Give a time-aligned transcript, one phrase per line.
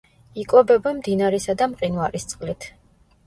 [0.43, 2.69] იკვებება მდინარისა და მყინვარის წყლით.